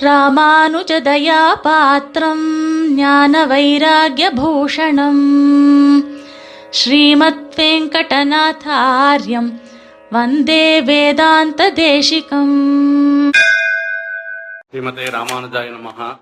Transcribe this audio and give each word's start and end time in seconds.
ராமானுஜதயாபாத்திரம் 0.00 2.44
ஞான 2.94 3.46
வைராகியபூஷணம் 3.46 5.24
ஸ்ரீமத் 6.70 7.54
வெங்கடநாதாரியம் 7.56 9.60
வந்தே 10.10 10.82
வேதாந்த 10.82 11.72
தேசிகம் 11.72 13.32
ஸ்ரீமதே 14.70 15.06
ராமானுஜாய 15.16 15.76
நமகா 15.76 16.20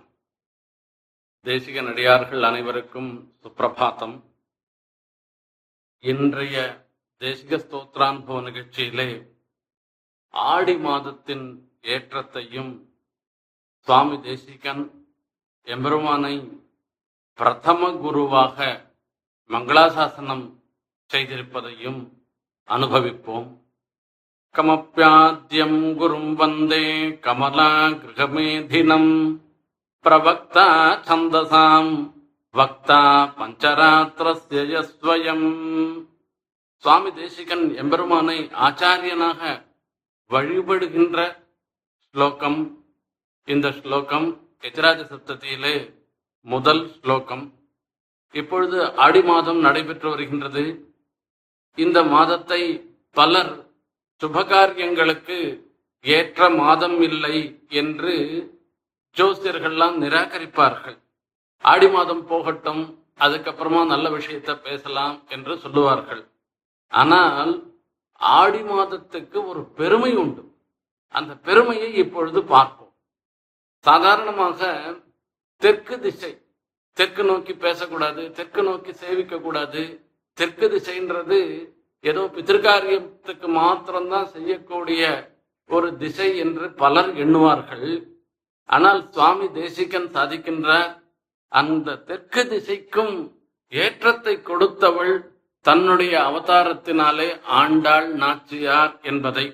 தேசிக 1.44 1.82
நடிகார்கள் 1.82 2.42
அனைவருக்கும் 2.42 3.32
சுப்பிரபாத்தம். 3.42 4.22
இன்றைய 5.98 6.86
தேசிக 7.20 7.64
ஸ்தோத்ரானுபவ 7.64 8.40
நிகழ்ச்சியிலே 8.40 9.26
ஆடி 10.30 10.76
மாதத்தின் 10.76 11.70
ஏற்றத்தையும் 11.82 12.87
சுவாமி 13.88 14.20
தேசிகன் 14.20 14.90
எம்பெருமானை 15.66 16.34
பிரதம 17.34 17.90
குருவாக 17.92 18.58
மங்களாசாசனம் 19.50 20.42
செய்திருப்பதையும் 21.10 22.00
அனுபவிப்போம். 22.68 23.48
கமப்பியாத்தியம் 24.54 25.96
குரும் 25.96 26.36
வந்தே 26.36 27.16
கமலா 27.18 27.88
கிரகமேதினம் 28.02 29.40
பிரவக்தா 30.04 30.68
சந்தசாம் 31.08 31.92
வக்தா 32.54 33.00
பஞ்சராத்திரஸ்ய 33.38 34.60
யஸ்வயம் 34.70 35.48
சுவாமி 36.84 37.10
தேசிகன் 37.10 37.74
எம்பெருமானை 37.74 38.50
ஆச்சாரியனாக 38.60 39.40
வழிபடுகின்ற 40.30 41.48
ஸ்லோகம் 42.14 42.77
இந்த 43.52 43.68
ஸ்லோகம் 43.76 44.26
எஜராஜ 44.68 45.00
சப்தத்திலே 45.10 45.74
முதல் 46.46 46.82
ஸ்லோகம். 46.96 47.44
இப்பொழுது 48.34 48.78
ஆடி 49.04 49.20
மாதம் 49.28 49.60
நடைபெற்று 49.66 50.08
வருகின்றது. 50.12 50.64
இந்த 51.78 51.98
மாதத்தை 52.14 52.60
பலர் 53.16 53.52
சுபகாரியங்களுக்கு 54.22 55.38
ஏற்ற 56.04 56.48
மாதம் 56.62 56.98
இல்லை 57.08 57.36
என்று 57.80 58.14
ஜோசியர்கள்லாம் 59.16 59.96
நிராகரிப்பார்கள். 60.04 60.98
ஆடி 61.64 61.88
மாதம் 61.96 62.24
போகட்டும் 62.32 62.82
அதுக்கப்புறமா 63.26 63.80
நல்ல 63.92 64.08
விஷயத்த 64.16 64.50
பேசலாம் 64.66 65.16
என்று 65.28 65.54
சொல்லுவார்கள். 65.64 66.22
ஆனால் 66.92 67.54
ஆடி 68.20 68.60
மாதத்துக்கு 68.72 69.38
ஒரு 69.46 69.62
பெருமை 69.78 70.12
உண்டு. 70.16 70.44
அந்த 71.14 71.32
பெருமையை 71.48 71.90
இப்பொழுது 72.04 72.42
பார்ப்போம். 72.54 72.77
சாதாரணமாக 73.84 74.60
தெற்கு 75.62 75.96
திசை 76.00 76.32
தெற்கு 76.96 77.24
நோக்கி 77.24 77.54
பேசக்கூடாது 77.54 78.22
தெற்கு 78.30 78.62
நோக்கி 78.62 78.92
சேவிக்க 78.92 79.38
கூடாது 79.38 79.82
தெற்கு 80.38 80.66
திசைன்றது 80.68 81.38
ஏதோ 82.04 82.22
பித்திருக்காரியத்துக்கு 82.34 83.48
மாத்திரம்தான் 83.60 84.26
செய்யக்கூடிய 84.26 85.02
ஒரு 85.70 85.88
திசை 85.96 86.28
என்று 86.36 86.66
பலர் 86.72 87.10
எண்ணுவார்கள். 87.14 87.90
ஆனால் 88.68 89.00
சுவாமி 89.10 89.46
தேசிகன் 89.52 90.08
சாதிக்கின்றார் 90.14 90.92
அந்த 91.52 91.96
தெற்கு 92.08 92.42
திசைக்கும் 92.44 93.14
ஏற்றத்தை 93.72 94.34
கொடுத்தவள் 94.42 95.14
தன்னுடைய 95.64 96.14
அவதாரத்தினாலே 96.20 97.28
ஆண்டாள் 97.60 98.08
நாச்சியார் 98.14 98.94
என்பதை 99.02 99.46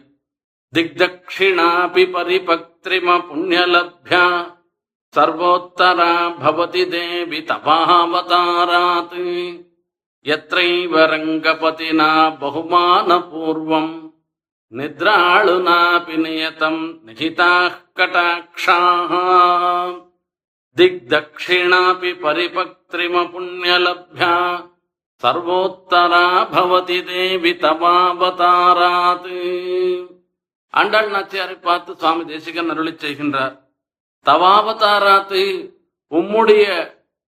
दिग्दक्षिणापि 0.75 2.05
परिपक्त्रिमपुण्यलभ्या 2.15 4.25
सर्वोत्तरा 5.15 6.13
भवति 6.39 6.85
देवि 6.95 7.41
तपावतारात् 7.51 9.15
यत्रैव 10.29 10.95
रङ्गपतिना 11.13 12.09
बहुमानपूर्वम् 12.41 13.93
निद्राळुनापि 14.79 16.17
नियतम् 16.17 16.81
निहिताः 17.07 17.75
कटाक्षाः। 17.99 19.13
दिग्दक्षिणापि 20.77 22.13
परिपक्त्रिमपुण्यलभ्य 22.25 24.23
सर्वोत्तरा 25.23 26.25
भवति 26.53 26.99
देवि 27.11 27.53
तपावतारात् 27.63 29.29
ஆண்டாள் 30.79 31.11
நாச்சியாரை 31.15 31.57
பார்த்து 31.61 31.91
சுவாமி 32.01 32.25
தேசிகன் 32.31 32.71
அருளிச் 32.73 33.03
செய்கின்றார். 33.05 33.55
தவாவதாராத்து 34.27 35.43
உம்முடைய 36.13 36.65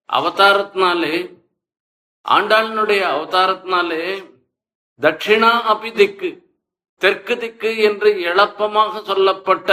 அவதாரத்தினாலே 0.09 1.17
ஆண்டாளினுடைய 2.25 3.03
அவதாரத்தினாலே 3.15 4.03
தட்சிணா 5.01 5.53
அபி 5.73 5.91
திக்கு 6.01 6.31
தெற்கு 7.03 7.35
திக்கு 7.43 7.71
என்று 7.89 8.11
எளப்பமாக 8.31 9.03
சொல்லப்பட்ட 9.11 9.71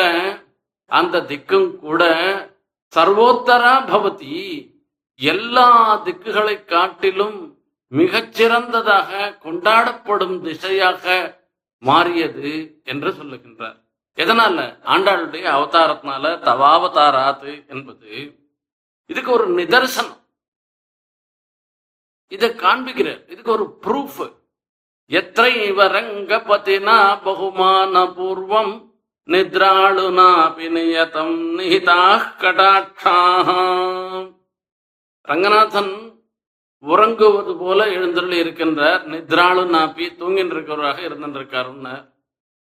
அந்த 0.92 1.22
திக்கும் 1.32 1.70
கூட 1.84 2.04
சர்வோத்தரா 2.94 3.76
பவதி. 3.92 4.34
எல்லா 5.20 5.68
திக்குகளை 6.06 6.56
காட்டிலும் 6.74 7.40
மிகச்சிறந்ததாக 7.92 9.32
கொண்டாடப்படும் 9.46 10.38
திசையாக 10.46 11.06
மாறியது 11.84 12.82
என்று 12.84 13.10
சொல்லுகின்றார். 13.12 13.80
எதனால? 14.16 14.58
ஆண்டாளுடைய 14.84 15.46
அவதாரத்தினால 15.58 16.26
தவாவதாராத்து 16.50 17.68
என்பது 17.68 18.38
இதுக்கு 19.06 19.32
ஒரு 19.32 19.48
நிதர்சனம். 19.50 20.22
இதை 22.28 22.50
காண்பிக்கிறார். 22.50 23.32
இதுக்கு 23.32 23.52
ஒரு 23.52 23.78
ப்ரூஃப் 23.82 24.42
எத்தைவ 25.10 25.80
ரங்கபதினா 25.96 26.98
பகுமான 27.26 28.06
பூர்வம் 28.18 28.92
நித்ராளுனா 29.28 30.30
பிணியதம் 30.58 31.36
நிஹிதா 31.58 32.02
கடாட்சா 32.40 33.18
ரங்கநாதன் 35.22 36.13
உறங்குவது 36.84 37.58
போல 37.58 37.88
எழுந்தருள் 37.90 38.30
இருக்கின்றார் 38.30 39.02
நித்ராளு 39.08 39.64
நாப்பி 39.66 40.06
தூங்கின்னு 40.20 40.54
இருக்கிறவராக 40.54 41.02
இருந்திருக்காருன்னு 41.02 42.12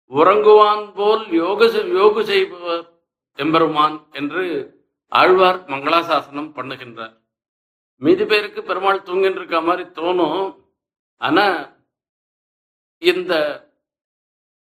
உறங்குவான் 0.10 0.94
போல் 0.94 1.32
யோக 1.32 1.66
செய்- 1.66 1.98
யோகு 1.98 2.24
செய்பவர் 2.24 2.90
எம்பெருமான் 3.34 4.08
என்று 4.12 4.44
ஆழ்வார் 5.08 5.66
மங்களாசாசனம் 5.66 6.52
பண்ணுகின்றார். 6.56 7.18
மீதி 7.98 8.26
பேருக்கு 8.26 8.64
பெருமாள் 8.64 9.02
தூங்கின்னு 9.02 9.36
இருக்க 9.36 9.62
மாதிரி 9.62 9.90
தோணும். 9.90 10.56
ஆனா 11.18 11.74
இந்த 12.98 13.34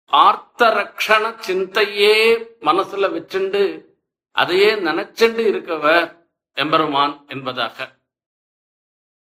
ஆர்த்த 0.04 0.70
ரக்ஷண 0.70 1.34
சிந்தையே 1.38 2.36
மனசுல 2.60 3.06
வச்சுண்டு 3.16 3.84
அதையே 4.32 4.74
நினைச்சுண்டு 4.74 5.42
இருக்கவர் 5.52 6.26
எம்பெருமான் 6.52 7.24
என்பதாக. 7.26 7.95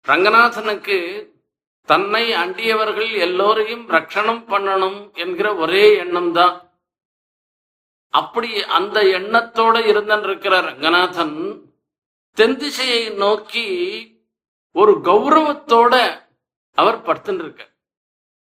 ரங்கநாதனுக்கு 0.07 1.29
தன்னை 1.89 2.33
அண்டியவர்கள் 2.33 3.11
எல்லோரையும் 3.11 3.89
ரட்சணம் 3.89 4.45
பண்ணணும் 4.49 5.11
என்கிற 5.15 5.55
ஒரே 5.55 5.97
எண்ணம் 5.97 6.33
தான் 6.33 6.57
அப்படி 8.09 8.63
அந்த 8.63 9.01
எண்ணத்தோட 9.01 9.87
இருந்திருக்கிற 9.87 10.61
ரங்கநாதன் 10.61 11.63
தென் 12.37 12.57
திசையை 12.57 13.09
நோக்கி 13.15 13.67
ஒரு 14.71 14.93
கௌரவத்தோட 15.01 15.95
அவர் 16.79 17.03
படுத்துட்டு 17.03 17.39
இருக்க 17.39 17.71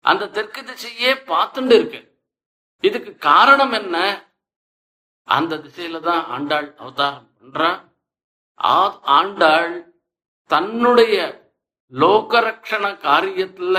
அந்த 0.04 0.28
தெற்கு 0.28 0.62
திசையே 0.62 1.14
பார்த்துட்டு 1.26 1.74
இருக்க 1.74 2.12
இதுக்கு 2.80 3.16
காரணம் 3.16 3.72
என்ன? 3.72 3.96
அந்த 5.28 5.56
திசையில 5.56 6.00
தான் 6.00 6.24
ஆண்டாள் 6.26 6.74
அவதாரம் 6.78 7.30
பண்றா. 7.42 7.70
ஆ- 8.60 9.00
ஆண்டாள் 9.04 9.94
தன்னுடைய 10.50 11.43
லோகரக்ஷண 12.00 12.84
காரியத்துல 13.06 13.78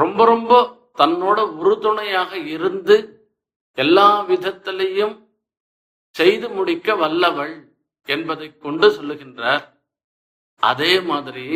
ரொம்ப 0.00 0.24
ரொம்ப 0.32 0.52
தன்னோட 1.00 1.38
உறுதுணையாக 1.60 2.32
இருந்து 2.54 2.96
எல்லா 3.78 4.08
விதத்திலையும் 4.28 5.16
செய்து 6.14 6.46
முடிக்க 6.56 6.94
வல்லவள் 7.02 7.54
என்பதை 8.08 8.48
கொண்டு 8.64 8.86
சொல்லுகின்றார். 8.96 9.64
அதே 10.62 10.92
மாதிரி 11.10 11.48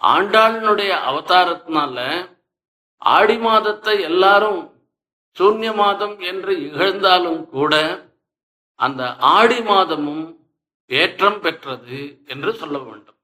ஆண்டாளினுடைய 0.00 0.92
அவதாரத்தினால 1.10 1.98
ஆடி 3.02 3.36
மாதத்தை 3.46 3.94
எல்லாரும் 4.10 4.60
சூன்ய 5.36 5.70
மாதம் 5.82 6.16
என்று 6.30 6.52
இகழ்ந்தாலும் 6.66 7.42
கூட 7.54 7.74
அந்த 8.80 9.02
ஆடி 9.36 9.60
மாதமும் 9.70 10.26
ஏற்றம் 10.90 11.40
பெற்றது 11.44 12.00
என்று 12.32 12.50
சொல்ல 12.60 12.76
வேண்டும். 12.78 13.19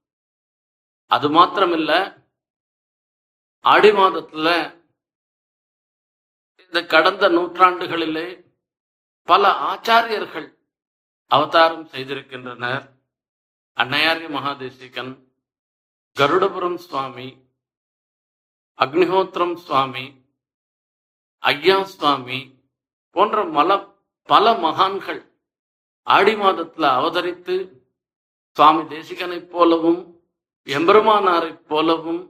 அது 1.11 1.29
மாத்திரமில்ல 1.29 1.91
ஆடி 3.65 3.91
மாதத்துல 3.91 4.49
இந்த 6.59 6.85
கடந்த 6.85 7.29
நூற்றாண்டுகளிலே 7.29 8.27
பல 9.27 9.47
ஆச்சாரியர்கள் 9.49 10.47
அவதாரம் 11.31 11.85
செய்திருக்கின்றனர். 11.85 12.85
அன்னையாரிய 13.77 14.29
மகாதேசிகன் 14.29 15.11
கருடபுரம் 16.17 16.77
சுவாமி 16.77 17.27
அக்னிஹோத்திரம் 18.79 19.55
சுவாமி 19.55 20.05
ஐயா 21.43 21.83
சுவாமி 21.85 22.39
போன்ற 23.15 23.43
மல 23.45 23.71
பல 24.29 24.53
மகான்கள் 24.53 25.21
ஆடி 26.07 26.35
மாதத்துல 26.35 26.85
அவதரித்து 26.99 27.55
சுவாமி 28.57 28.83
தேசிகனைப் 28.87 29.49
போலவும் 29.51 30.01
எம்பெருமானாரைப் 30.67 31.63
போலவும் 31.67 32.21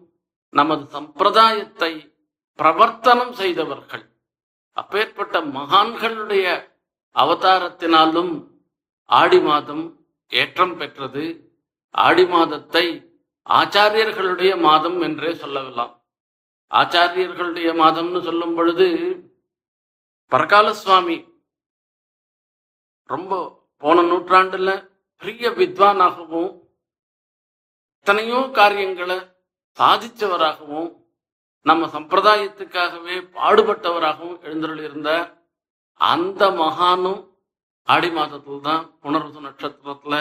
நமது 0.54 0.84
சம்பிரதாயத்தை 0.96 1.92
பிரவர்த்தனம் 2.60 3.34
செய்தவர்கள். 3.34 4.06
அப்பேற்பட்ட 4.78 5.42
மகான்களுடைய 5.58 6.46
அவதாரத்தினாலும் 7.16 8.34
ஆடி 9.10 9.40
மாதம் 9.40 9.86
ஏற்றம் 10.32 10.76
பெற்றது. 10.78 11.26
ஆடி 11.96 12.26
மாதத்தை 12.26 12.86
ஆச்சாரியர்களுடைய 13.50 14.54
மாதம் 14.60 15.00
என்றே 15.02 15.32
சொல்லலாம். 15.34 15.94
ஆச்சாரியர்களுடைய 16.72 17.70
மாதம்னு 17.82 18.22
சொல்லும் 18.22 18.56
பொழுது 18.56 18.88
பரகால 20.32 20.68
சுவாமி 20.74 21.18
ரொம்ப 23.10 23.34
போன 23.84 24.02
நூற்றாண்டுல 24.02 24.72
பெரிய 25.22 25.50
வித்வானாகவும் 25.50 26.52
எத்தனையோ 28.08 28.50
காரியங்களை 28.58 29.16
சாதிச்சவராகவும் 29.78 30.92
நம்ம 31.62 31.88
சம்பிரதாயத்துக்காகவே 31.88 33.16
பாடுபட்டவராகவும் 33.34 34.38
எழுந்தருளியிருந்த 34.42 35.10
அந்த 35.96 36.50
மகானும் 36.62 37.20
ஆடி 37.88 38.10
மாதத்துல 38.10 38.62
தான் 38.62 38.86
புனர்வசு 39.04 39.44
நட்சத்திரத்துல 39.48 40.16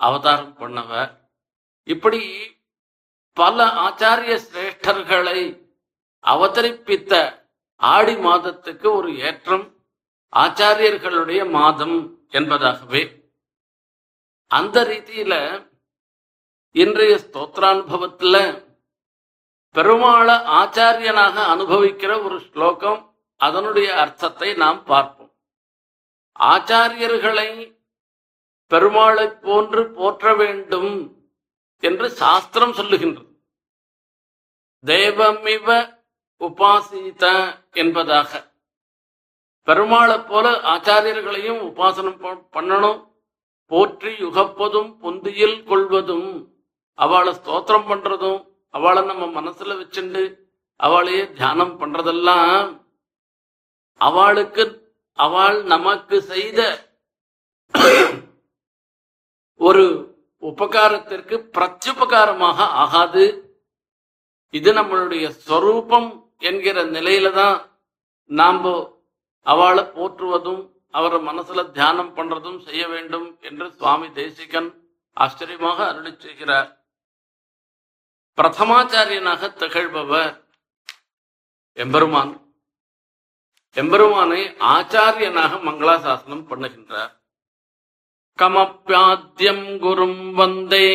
அவதாரம் 0.00 0.54
பண்ணவர். 0.58 1.10
இப்படி 1.88 2.22
பல 3.32 3.66
ஆச்சாரிய 3.86 4.36
சிரேஷ்டர்களை 4.46 5.40
அவதரிப்பித்த 6.24 7.42
ஆடி 7.76 8.16
மாதத்துக்கு 8.16 8.90
ஒரு 8.92 9.12
ஏற்றம் 9.18 9.66
ஆச்சாரியர்களுடைய 10.32 11.50
மாதம் 11.50 11.98
என்பதாகவே. 12.30 13.04
அந்த 14.50 14.84
ரீதியில 14.84 15.34
இன்றைய 16.76 17.16
ஸ்தோத்ரானுபவத்துல 17.16 18.36
பெருமாள 19.74 20.28
ஆச்சாரியனாக 20.60 21.36
அனுபவிக்கிற 21.52 22.12
ஒரு 22.24 22.38
ஸ்லோகம் 22.40 22.98
அதனுடைய 23.40 23.88
அர்த்தத்தை 24.00 24.48
நாம் 24.54 24.80
பார்ப்போம். 24.84 25.30
ஆச்சாரியர்களை 26.40 27.48
பெருமாளை 28.70 29.26
போன்று 29.46 29.82
போற்ற 29.90 30.34
வேண்டும் 30.34 30.90
என்று 31.82 32.08
சாஸ்திரம் 32.22 32.76
சொல்லுகின்றது. 32.80 33.32
தேவமிவ 34.84 35.78
உபாசித 36.40 37.24
என்பதாக. 37.82 38.32
பெருமாளை 39.66 40.18
போல 40.26 40.46
ஆச்சாரியர்களையும் 40.74 41.62
உபாசனம் 41.70 42.20
பண்ணணும். 42.56 43.00
போற்றி 43.70 44.12
யுகப்பதும் 44.24 44.90
பொந்தியில் 45.02 45.58
கொள்வதும். 45.64 46.33
அவளை 47.04 47.32
ஸ்தோத்திரம் 47.40 47.88
பண்றதும் 47.90 48.40
அவளை 48.74 49.02
நம்ம 49.10 49.24
மனசுல 49.38 49.76
வச்சுண்டு 49.80 50.22
அவளையே 50.80 51.24
தியானம் 51.38 51.76
பண்றதெல்லாம் 51.80 52.70
அவளுக்கு 54.00 54.64
அவள் 55.18 55.58
நமக்கு 55.72 56.16
செய்த 56.32 56.60
ஒரு 59.60 59.84
உபகாரத்திற்கு 60.42 61.36
பிரத்யுபகாரமாக 61.56 62.58
ஆகாது. 62.82 63.24
இது 64.54 64.70
நம்மளுடைய 64.78 65.26
ஸ்வரூபம் 65.42 66.08
என்கிற 66.48 66.76
நிலையில 66.96 67.30
தான் 67.40 67.58
நாம் 68.30 68.62
அவளை 69.46 69.84
போற்றுவதும் 69.96 70.62
அவரை 70.98 71.18
மனசுல 71.28 71.62
தியானம் 71.76 72.12
பண்றதும் 72.16 72.60
செய்ய 72.66 72.82
வேண்டும் 72.94 73.28
என்று 73.48 73.66
சுவாமி 73.78 74.08
தேசிகன் 74.20 74.70
ஆச்சரியமாக 75.16 75.78
அருளி 75.90 76.12
செய்கிறார். 76.24 76.68
பிரதமாச்சாரியனாக 78.36 79.52
திகழ்பவர் 79.54 80.44
எம்பெருமான். 81.72 82.32
எம்பெருமானை 83.72 84.42
ஆச்சாரியனாக 84.44 85.52
மங்களாசாசனம் 85.62 86.46
பண்ணுகின்றார். 86.50 87.12
கமப்பியாத்தியம் 88.38 89.64
குரும் 89.84 90.32
வந்தே 90.32 90.88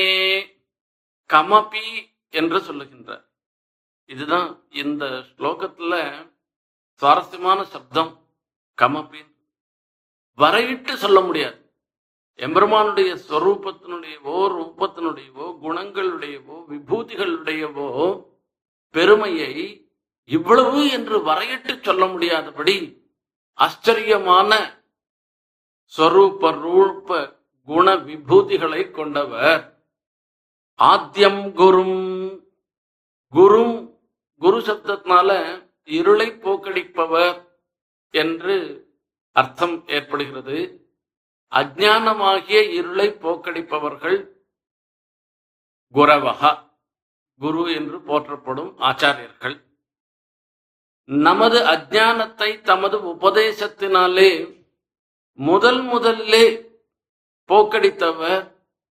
கமபி 1.34 1.86
என்று 2.30 2.60
சொல்லுகின்றார். 2.60 3.26
இதுதான் 4.06 4.64
இந்த 4.70 5.06
ஸ்லோகத்துல 5.06 5.94
சுவாரஸ்யமான 6.94 7.64
சப்தம் 7.64 8.28
கமபி. 8.82 9.22
வரையிட்டு 10.38 10.94
சொல்ல 10.94 11.20
முடியாது. 11.20 11.59
எம்பெருமானுடைய 12.40 13.12
ஸ்வரூபத்தினுடையவோ 13.28 14.36
ரூபத்தினுடையவோ 14.56 15.46
குணங்களுடையவோ 15.64 16.58
விபூதிகளுடையவோ 16.70 17.90
பெருமையை 18.96 19.54
இவ்வளவு 20.30 20.80
என்று 20.92 21.18
வரையிட்டு 21.20 21.74
சொல்ல 21.82 22.04
முடியாதபடி 22.06 22.76
ஆச்சரியமான 23.58 24.52
ஸ்வரூப 25.94 26.52
ரூப 26.62 27.10
குண 27.68 27.88
விபூதிகளை 28.08 28.82
கொண்டவர். 28.92 29.64
ஆத்தியம் 30.80 31.44
குரும் 31.52 32.00
குரும் 33.34 33.76
குரு 34.42 34.60
சப்தத்தினால 34.60 35.30
இருளை 35.98 36.28
போக்கடிப்பவர் 36.44 37.38
என்று 38.14 38.56
அர்த்தம் 39.36 39.76
ஏற்படுகிறது. 39.88 40.60
அஜ்ஞானமாகிய 41.52 42.60
இருளை 42.78 43.08
போக்கடிப்பவர்கள் 43.24 44.18
குரவகா 45.96 46.52
குரு 47.42 47.64
என்று 47.76 47.98
போற்றப்படும் 48.02 48.72
ஆச்சாரியர்கள். 48.80 49.56
நமது 51.06 51.60
அஜ்ஞானத்தை 51.74 52.50
தமது 52.62 52.98
உபதேசத்தினாலே 53.14 54.32
முதல் 55.40 55.82
முதல்லே 55.82 56.46
போக்கடித்தவர் 57.50 58.44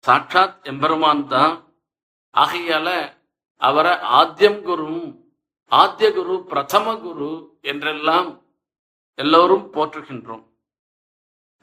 சாட்சாத் 0.05 0.57
எம்பெருமான் 0.71 1.27
தான். 1.27 1.55
ஆகையால 2.35 2.89
அவரை 3.57 3.95
ஆத்தியம் 4.19 4.61
குரும் 4.67 5.05
ஆத்திய 5.73 6.09
குரு 6.13 6.35
பிரதம 6.51 6.97
குரு 6.97 7.31
என்றெல்லாம் 7.61 8.29
எல்லோரும் 9.19 9.67
போற்றுகின்றோம். 9.73 10.45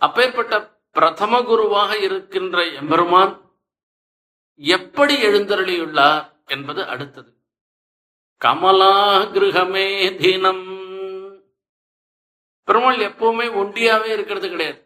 அப்பேற்பட்ட 0.02 0.54
பிரதம 0.96 1.42
குருவாக 1.44 1.98
இருக்கின்ற 1.98 2.58
எம்பெருமான் 2.72 3.34
எப்படி 4.60 5.16
எழுந்தருளியுள்ளார் 5.28 6.26
என்பது 6.46 6.82
அடுத்தது. 6.86 7.32
கமலா 8.42 8.94
கிருகமே 9.34 9.88
தீனம். 10.16 10.66
பெருமாள் 12.68 12.98
எப்பவுமே 12.98 13.48
ஒண்டியாவே 13.62 14.10
இருக்கிறது 14.16 14.50
கிடையாது. 14.50 14.80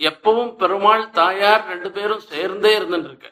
எப்பவும் 0.00 0.52
பெருமாள் 0.56 1.10
தாயார் 1.10 1.64
ரெண்டு 1.66 1.90
பேரும் 1.90 2.26
சேர்ந்தே 2.30 2.72
இருந்துட்டு 2.78 3.30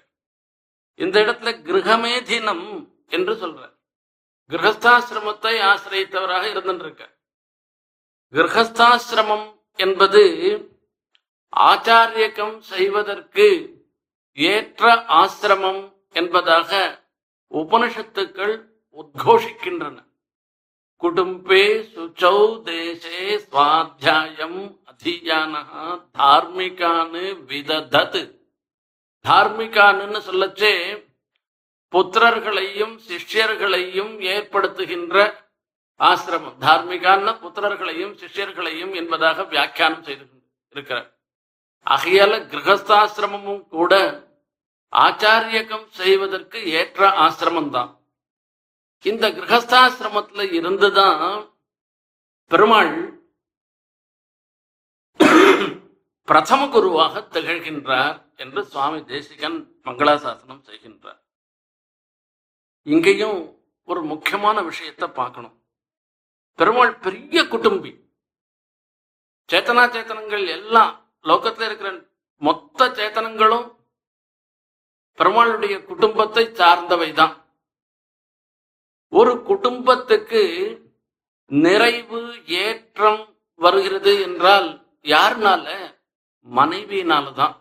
இந்த 0.99 1.17
இடத்துல 1.21 1.51
கிரகமே 1.69 2.23
தினம் 2.23 2.67
என்று 3.07 3.33
சொல்ற 3.33 3.63
கிரகஸ்தாசிரமத்தை 4.51 5.55
ஆசிரியத்தவராக 5.71 6.45
இருந்துட்டு 6.53 6.85
இருக்க 6.85 7.05
கிரகஸ்தாசிரமம் 8.35 9.47
என்பது 9.79 10.23
ஆச்சாரியக்கம் 11.57 12.59
செய்வதற்கு 12.59 13.75
ஏற்ற 14.33 14.95
ஆசிரமம் 14.95 15.93
என்பதாக 16.13 17.01
உபனிஷத்துக்கள் 17.51 18.65
உத்கோஷிக்கின்றன. 18.93 20.05
குடும்பே 21.01 21.89
சுச்சௌ 21.95 22.63
தேசே 22.63 23.41
சுவாத்தியாயம் 23.51 24.81
அதியானஹ 24.93 26.01
தார்மிகானு 26.19 27.45
விததத். 27.45 28.41
தார்மிகானுன்னு 29.29 30.21
சொல்லச்சே 30.31 31.05
புத்திரர்களையும் 31.91 33.01
சிஷ்யர்களையும் 33.09 34.21
ஏற்படுத்துகின்ற 34.21 35.35
ஆசிரமம். 35.99 36.57
தார்மிகான 36.61 37.39
புத்திரர்களையும் 37.41 38.19
சிஷ்யர்களையும் 38.19 38.95
என்பதாக 38.95 39.45
வியாக்கியானம் 39.45 40.03
செய்து 40.03 40.25
இருக்கிறார். 40.71 41.16
ஆகையால 41.87 42.35
கிரகஸ்தாசிரமமும் 42.53 43.65
கூட 43.69 43.93
ஆச்சாரியகம் 44.93 45.87
செய்வதற்கு 46.01 46.59
ஏற்ற 46.79 47.09
ஆசிரமம் 47.25 47.71
தான் 47.77 47.93
இந்த 49.05 49.27
கிரகஸ்தாசிரமத்துல 49.39 50.45
இருந்துதான் 50.59 51.43
பெருமாள் 52.51 52.95
பிரதம 56.29 56.63
குருவாக 56.69 57.21
திகழ்கின்றார் 57.35 58.17
என்று 58.43 58.61
சுவாமி 58.71 59.01
தேசிகன் 59.05 59.59
மங்களாசாசனம் 59.87 60.63
செய்கின்றார். 60.69 61.21
இங்கேயும் 62.87 63.39
ஒரு 63.89 64.01
முக்கியமான 64.13 64.57
விஷயத்தை 64.63 65.09
பார்க்கணும். 65.21 65.57
பெருமாள் 66.59 66.95
பெரிய 67.05 67.39
குடும்பி. 67.55 67.93
சேத்தனா 69.49 69.85
சேத்தனங்கள் 69.95 70.47
எல்லாம் 70.59 70.93
லோகத்துல 71.27 71.65
இருக்கிற 71.65 71.91
மொத்த 72.43 72.89
சேத்தனங்களும் 72.91 73.67
பெருமாளுடைய 75.19 75.85
குடும்பத்தை 75.85 76.45
சார்ந்தவை 76.55 77.13
தான் 77.13 77.35
ஒரு 79.13 79.43
குடும்பத்துக்கு 79.43 80.43
நிறைவு 81.51 82.21
ஏற்றம் 82.47 83.23
வருகிறது 83.61 84.23
என்றால் 84.23 84.69
யாருனால? 85.05 85.67
மனைவியினால 86.47 87.33
தான் 87.33 87.55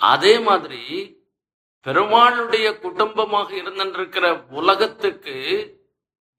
அதே 0.00 0.38
மாதிரி 0.38 0.82
பெருமாளுடைய 1.86 2.78
குடும்பமாக 2.78 3.52
இருந்திருக்கிற 3.52 4.26
உலகத்துக்கு 4.50 5.36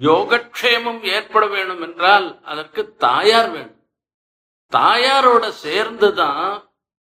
யோகக்ஷேமம் 0.02 1.02
ஏற்பட 1.08 1.46
வேண்டும் 1.48 1.82
என்றால் 1.82 2.42
அதற்கு 2.44 2.82
தாயார் 2.98 3.50
வேண்டும் 3.50 3.81
தாயாரோட 4.72 5.50
சேர்ந்துதான் 5.50 6.70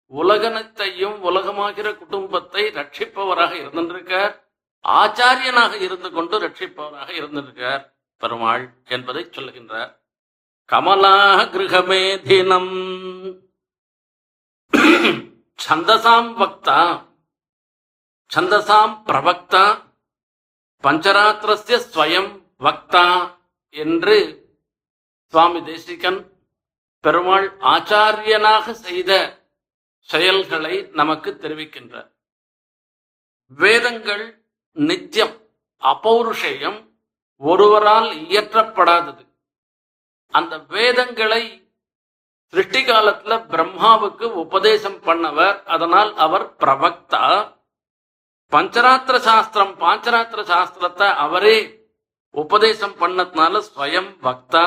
உலகனத்தையும் 0.06 1.24
உலகமாகிற 1.24 1.98
குடும்பத்தை 1.98 2.64
ரட்சிப்பவராக 2.64 3.52
இருந்திருக்கார். 3.54 4.42
ஆச்சாரியனாக 4.88 5.80
இருந்து 5.80 6.10
கொண்டு 6.10 6.40
ரட்சிப்பவராக 6.40 7.10
இருந்திருக்கார். 7.10 7.92
பெருமாள் 8.16 8.74
என்பதை 8.84 9.24
சொல்லுகின்றார். 9.24 9.96
கமலா 10.64 11.36
கிரகமே 11.36 12.22
தினம். 12.22 12.74
சந்தசாம் 15.68 16.34
வக்தா. 16.34 17.08
சந்தசாம் 18.36 19.02
பிரவக்தா. 19.06 19.92
பஞ்சராத்திரஸ்ய 20.82 21.80
ஸ்வயம் 21.92 22.42
வக்தா 22.58 23.36
என்று 23.70 24.42
சுவாமி 25.26 25.64
தேசிகன் 25.64 26.33
பெருமாள் 27.04 27.46
ஆச்சாரியனாக 27.74 28.70
செய்த 28.86 29.12
செயல்களை 30.08 30.74
நமக்கு 31.00 31.30
தெரிவிக்கின்றார். 31.42 32.10
வேதங்கள் 33.46 34.24
நித்தியம் 34.76 35.34
அபௌருஷயம் 35.82 36.78
ஒருவரால் 37.40 38.10
இயற்றப்படாதது. 38.28 39.24
அந்த 40.34 40.54
வேதங்களை 40.76 41.42
சிருஷ்டி 42.52 42.80
காலத்துல 42.84 43.34
பிரம்மாவுக்கு 43.52 44.26
உபதேசம் 44.44 45.00
பண்ணவர் 45.06 45.58
அதனால் 45.74 46.10
அவர் 46.24 46.46
பிரவக்தா. 46.62 47.24
பஞ்சராத்திர 48.52 49.16
சாஸ்திரம் 49.28 49.74
பாஞ்சராத்திர 49.80 50.40
சாஸ்திரத்தை 50.52 51.08
அவரே 51.24 51.56
உபதேசம் 52.34 52.96
பண்ணதுனால 53.00 53.62
ஸ்வயம் 53.68 54.10
பக்தா 54.26 54.64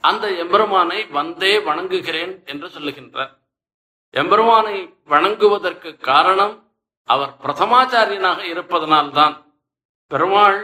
அந்த 0.00 0.30
எம்பெருமானை 0.30 1.06
வந்தே 1.06 1.58
வணங்குகிறேன் 1.58 2.44
என்று 2.44 2.68
சொல்லுகின்றார். 2.68 3.32
எம்பெருமானை 4.10 4.76
வணங்குவதற்கு 5.08 5.98
காரணம் 5.98 6.54
அவர் 7.04 7.32
பிரதமாச்சாரியனாக 7.42 8.40
இருப்பதனால்தான். 8.42 9.34
பெருமாள் 10.06 10.60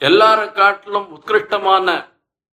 எல்லார 0.00 0.52
காட்டிலும் 0.52 1.08
உத்கிருஷ்டமான 1.16 1.88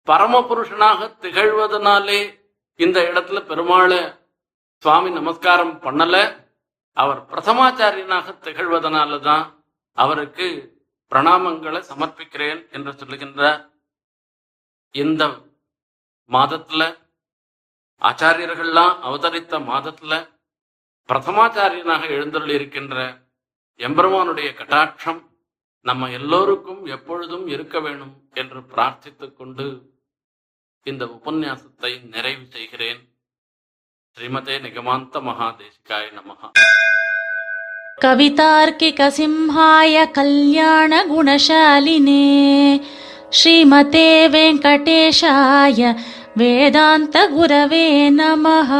பரமபுருஷனாக 0.08 1.00
திகழ்வதனாலே 1.22 2.42
இந்த 2.75 3.02
இடத்துல 3.02 3.40
பெருமாளை 3.52 4.20
சுவாமி 4.78 5.10
நமஸ்காரம் 5.10 5.82
பண்ணல. 5.82 6.16
அவர் 6.94 7.22
பிரதமாச்சாரியனாக 7.32 8.36
திகழ்வதனால 8.42 9.20
தான் 9.20 9.63
அவருக்கு 9.98 10.48
பிரணாமங்களை 11.12 11.82
சமர்ப்பிக்கிறேன் 11.90 12.72
என்று 12.72 12.92
சொல்லுகின்றார். 12.92 13.62
இந்த 14.92 15.24
மாதத்துல 16.33 16.83
ஆச்சாரியர்கள்லாம் 18.03 18.97
அவதரித்த 19.03 19.59
மாதத்துல 19.69 20.12
பிரதமாச்சாரியனாக 21.09 22.03
எழுந்தருளி 22.09 22.55
இருக்கின்ற 22.57 22.97
எம்பெருமானுடைய 23.81 24.49
கட்டாட்சம் 24.53 25.21
நம்ம 25.87 26.09
எல்லோருக்கும் 26.11 26.83
எப்பொழுதும் 26.87 27.47
இருக்க 27.47 27.77
வேணும் 27.81 28.15
என்று 28.35 28.61
பிரார்த்தித்துக் 28.71 29.37
கொண்டு 29.37 29.67
இந்த 30.87 31.05
உபன்யாசத்தை 31.17 31.93
நிறைவு 32.09 32.45
செய்கிறேன் 32.49 33.00
ஸ்ரீமதே 34.17 34.57
நிகமாந்த 34.67 35.21
மகாதேசிகாய 35.21 36.07
நமஹா 36.19 36.50
कवितार्किकसिंहाय 37.99 39.95
कल्याणगुणशालिने 40.09 41.07
श्रीमते 43.33 44.05
वेङ्कटेशाय 44.27 45.81
वेदान्तगुरवे 46.38 47.87
नमः 48.19 48.71